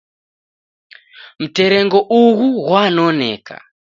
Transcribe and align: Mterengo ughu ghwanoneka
Mterengo 1.41 1.99
ughu 2.21 2.47
ghwanoneka 2.65 3.55